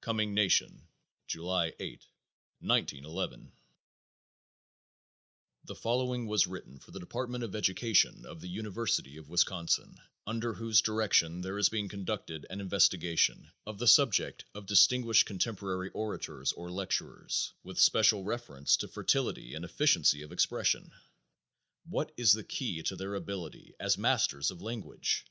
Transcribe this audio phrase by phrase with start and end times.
[0.00, 0.88] Coming Nation,
[1.28, 2.04] July 8,
[2.58, 3.52] 1911.
[5.64, 9.96] _The following was written for the Department of Education of the University of Wisconsin,
[10.26, 15.90] under whose direction there is being conducted an investigation of the subject of "Distinguished Contemporary
[15.90, 20.90] Orators or Lecturers With special reference to fertility and efficiency of expression.
[21.84, 25.24] What is the key to their ability as masters of language?